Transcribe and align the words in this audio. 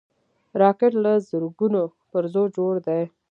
راکټ 0.61 0.91
له 1.03 1.13
زرګونو 1.27 1.81
پرزو 2.11 2.43
جوړ 2.55 2.73
دی 2.87 3.01